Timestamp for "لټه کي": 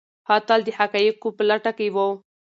1.49-1.87